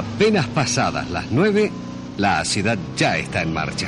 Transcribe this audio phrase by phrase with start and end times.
[0.00, 1.70] Apenas pasadas las nueve,
[2.16, 3.86] la ciudad ya está en marcha.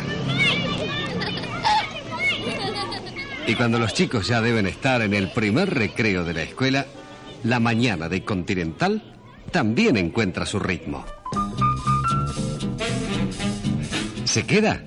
[3.46, 6.85] Y cuando los chicos ya deben estar en el primer recreo de la escuela,
[7.44, 9.03] la mañana de Continental
[9.51, 11.03] también encuentra su ritmo.
[14.24, 14.83] ¿Se queda?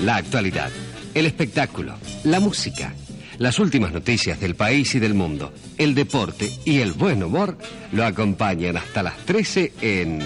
[0.00, 0.70] La actualidad,
[1.14, 2.92] el espectáculo, la música,
[3.40, 7.56] las últimas noticias del país y del mundo, el deporte y el buen humor
[7.90, 10.18] lo acompañan hasta las 13 en...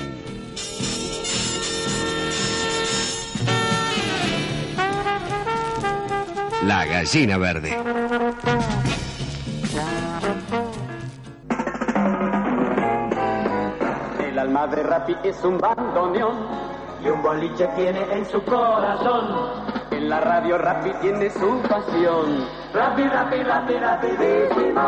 [6.67, 7.79] La gallina verde.
[14.27, 16.49] El alma de Rappi es un bandoneón
[17.05, 19.64] y un boliche tiene en su corazón.
[20.09, 22.47] La radio Rappi tiene su pasión.
[22.75, 24.81] Rappi, Rappi, Rappi, rapidísimo.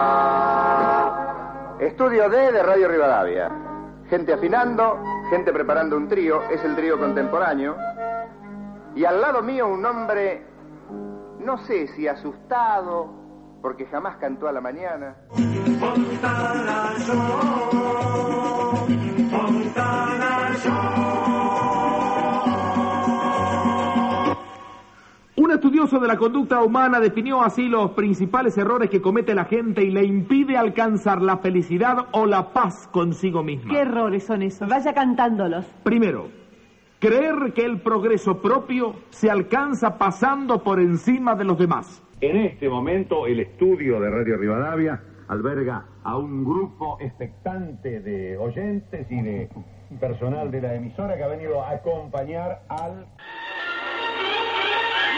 [1.80, 3.50] Estudio D de Radio Rivadavia.
[4.10, 7.76] Gente afinando, gente preparando un trío, es el trío contemporáneo.
[8.94, 10.44] Y al lado mío un hombre,
[11.40, 13.08] no sé si asustado,
[13.62, 15.16] porque jamás cantó a la mañana.
[25.86, 29.90] Estudioso de la conducta humana definió así los principales errores que comete la gente y
[29.90, 33.72] le impide alcanzar la felicidad o la paz consigo misma.
[33.72, 34.68] ¿Qué errores son esos?
[34.68, 35.64] Vaya cantándolos.
[35.84, 36.28] Primero,
[36.98, 42.02] creer que el progreso propio se alcanza pasando por encima de los demás.
[42.20, 49.06] En este momento el estudio de Radio Rivadavia alberga a un grupo expectante de oyentes
[49.08, 49.48] y de
[50.00, 53.06] personal de la emisora que ha venido a acompañar al...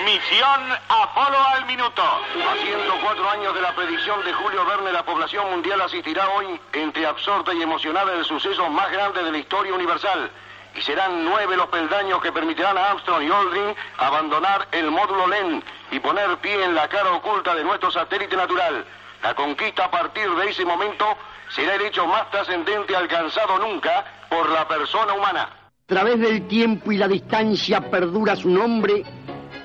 [0.08, 2.00] Misión Apolo al minuto.
[2.00, 7.04] A 104 años de la predicción de Julio Verne, la población mundial asistirá hoy entre
[7.04, 10.30] absorta y emocionada del suceso más grande de la historia universal.
[10.74, 15.62] Y serán nueve los peldaños que permitirán a Armstrong y Aldrin abandonar el módulo LEN
[15.90, 18.86] y poner pie en la cara oculta de nuestro satélite natural.
[19.22, 21.04] La conquista a partir de ese momento
[21.50, 25.42] será el hecho más trascendente alcanzado nunca por la persona humana.
[25.42, 29.04] A través del tiempo y la distancia perdura su nombre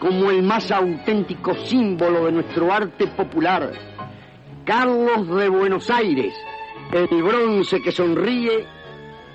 [0.04, 3.72] como el más auténtico símbolo de nuestro arte popular.
[4.66, 6.34] Carlos de Buenos Aires,
[6.92, 8.66] el bronce que sonríe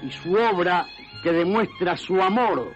[0.02, 0.84] y su obra
[1.22, 2.70] que demuestra su amor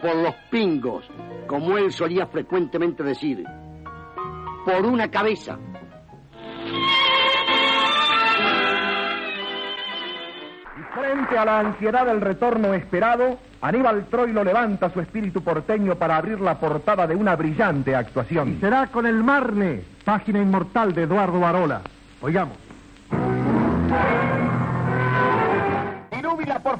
[0.00, 1.04] por los pingos,
[1.46, 3.44] como él solía frecuentemente decir,
[4.64, 5.58] por una cabeza.
[10.94, 16.40] Frente a la ansiedad del retorno esperado, Aníbal Troilo levanta su espíritu porteño para abrir
[16.40, 18.58] la portada de una brillante actuación.
[18.60, 21.80] será con el Marne, página inmortal de Eduardo Arola.
[22.20, 22.63] Oigamos.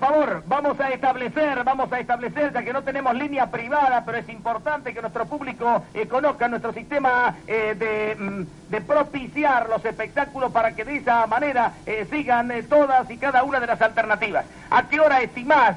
[0.04, 4.28] Favor, vamos a establecer, vamos a establecer, ya que no tenemos línea privada, pero es
[4.28, 10.74] importante que nuestro público conozca nuestro sistema eh, de, mm, de propiciar los espectáculos para
[10.74, 14.44] que de esa manera eh, sigan eh, todas y cada una de las alternativas.
[14.70, 15.76] ¿A qué hora estimás,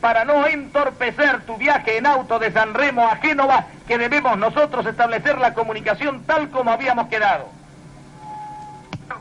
[0.00, 4.86] para no entorpecer tu viaje en auto de San Remo a Génova, que debemos nosotros
[4.86, 7.58] establecer la comunicación tal como habíamos quedado?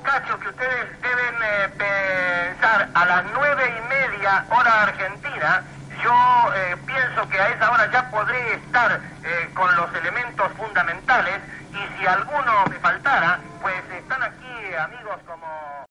[0.03, 3.46] Cacho, que ustedes deben pensar a las nueve
[4.49, 5.63] hora argentina.
[6.03, 6.13] Yo
[6.53, 11.39] eh, pienso que a esa hora ya podré estar eh, con los elementos fundamentales
[11.71, 12.79] y si alguno me